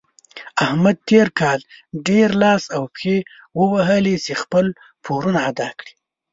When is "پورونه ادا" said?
5.03-5.69